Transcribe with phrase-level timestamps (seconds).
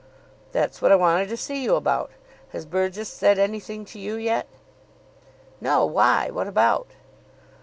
[0.51, 2.09] "That's what I wanted to see you about.
[2.53, 4.47] Has Burgess said anything to you yet?"
[5.61, 5.85] "No.
[5.85, 6.31] Why?
[6.31, 6.87] What about?"